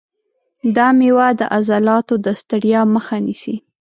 دا 0.75 0.87
مېوه 0.99 1.27
د 1.39 1.41
عضلاتو 1.55 2.15
د 2.25 2.27
ستړیا 2.41 2.81
مخه 2.95 3.15
نیسي. 3.25 3.55